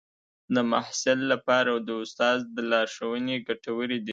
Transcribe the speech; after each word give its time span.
د 0.53 0.55
محصل 0.71 1.19
لپاره 1.31 1.71
د 1.87 1.89
استاد 2.03 2.39
لارښوونې 2.71 3.35
ګټورې 3.47 3.99
دي. 4.05 4.09